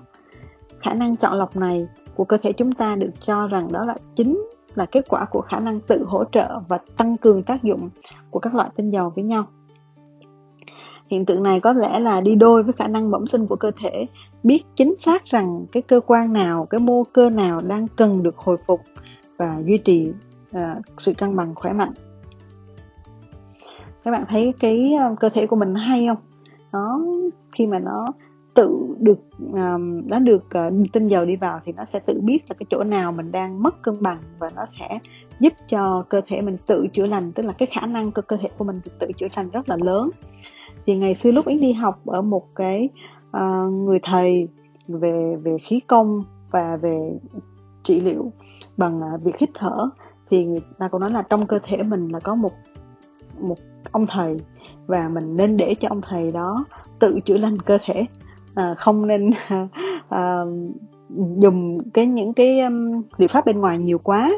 [0.81, 3.97] Khả năng chọn lọc này của cơ thể chúng ta được cho rằng đó là
[4.17, 4.43] chính
[4.75, 7.89] là kết quả của khả năng tự hỗ trợ và tăng cường tác dụng
[8.31, 9.45] của các loại tinh dầu với nhau.
[11.11, 13.71] Hiện tượng này có lẽ là đi đôi với khả năng bẩm sinh của cơ
[13.81, 14.07] thể,
[14.43, 18.37] biết chính xác rằng cái cơ quan nào, cái mô cơ nào đang cần được
[18.37, 18.81] hồi phục
[19.39, 20.13] và duy trì
[20.57, 21.93] uh, sự cân bằng khỏe mạnh.
[24.05, 26.19] Các bạn thấy cái uh, cơ thể của mình hay không?
[26.73, 27.01] Nó
[27.53, 28.07] khi mà nó
[28.55, 32.39] tự được um, nó được uh, tinh dầu đi vào thì nó sẽ tự biết
[32.49, 34.99] là cái chỗ nào mình đang mất cân bằng và nó sẽ
[35.41, 38.37] giúp cho cơ thể mình tự chữa lành tức là cái khả năng cơ cơ
[38.37, 40.11] thể của mình tự chữa lành rất là lớn.
[40.87, 42.89] Thì ngày xưa lúc yến đi học ở một cái
[43.37, 44.49] uh, người thầy
[44.89, 47.19] về về khí công và về
[47.83, 48.33] trị liệu
[48.77, 49.91] bằng uh, việc hít thở
[50.31, 52.53] thì người ta cũng nói là trong cơ thể mình là có một
[53.41, 53.59] một
[53.93, 54.37] ông thầy
[54.87, 56.65] và mình nên để cho ông thầy đó
[56.99, 58.07] tự chữa lành cơ thể.
[58.55, 59.31] À, không nên
[60.09, 60.45] à,
[61.39, 64.31] dùng cái những cái um, liệu pháp bên ngoài nhiều quá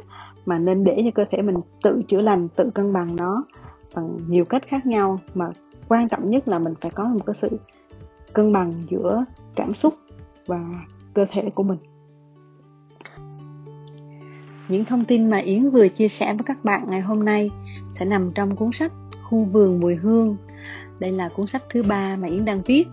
[0.47, 3.45] mà nên để cho cơ thể mình tự chữa lành tự cân bằng nó
[3.95, 5.19] bằng nhiều cách khác nhau.
[5.35, 5.51] Mà
[5.89, 7.49] quan trọng nhất là mình phải có một cái sự
[8.33, 9.25] cân bằng giữa
[9.57, 9.95] cảm xúc
[10.47, 10.61] và
[11.15, 11.79] cơ thể của mình
[14.71, 17.51] những thông tin mà Yến vừa chia sẻ với các bạn ngày hôm nay
[17.93, 20.37] sẽ nằm trong cuốn sách Khu vườn mùi hương.
[20.99, 22.85] Đây là cuốn sách thứ ba mà Yến đang viết.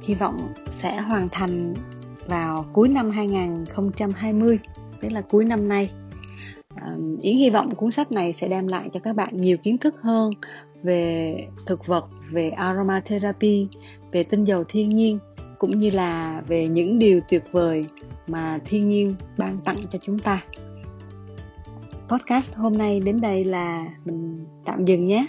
[0.00, 1.74] Hy vọng sẽ hoàn thành
[2.26, 4.58] vào cuối năm 2020,
[5.00, 5.90] tức là cuối năm nay.
[6.74, 9.78] À, Yến hy vọng cuốn sách này sẽ đem lại cho các bạn nhiều kiến
[9.78, 10.32] thức hơn
[10.82, 13.68] về thực vật, về aromatherapy,
[14.12, 15.18] về tinh dầu thiên nhiên
[15.58, 17.84] cũng như là về những điều tuyệt vời
[18.26, 20.42] mà thiên nhiên ban tặng cho chúng ta
[22.08, 25.26] podcast hôm nay đến đây là mình tạm dừng nhé.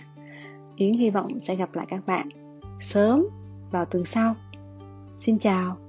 [0.76, 2.30] Yến hy vọng sẽ gặp lại các bạn
[2.80, 3.26] sớm
[3.72, 4.36] vào tuần sau.
[5.18, 5.85] Xin chào.